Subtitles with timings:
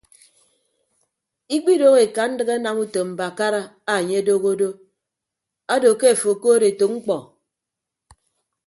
[1.55, 3.61] Ikpidoho ekandịk anam utom mbakara
[3.93, 4.69] anye adoho do
[5.73, 7.17] ado ke afo okood etәk mkpọ.